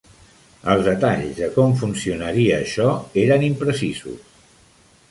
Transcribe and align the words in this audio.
Els 0.73 0.87
detalls 0.87 1.35
de 1.41 1.49
com 1.57 1.75
funcionaria 1.83 2.57
això 2.65 2.89
eren 3.27 3.47
imprecisos. 3.51 4.39